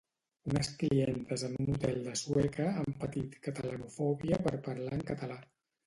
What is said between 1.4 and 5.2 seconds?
en un hotel de Sueca han patit catalanofòbia per parlar en